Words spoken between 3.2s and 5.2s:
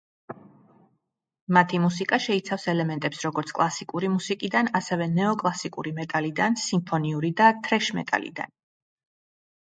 როგორც კლასიკური მუსიკიდან, ასევე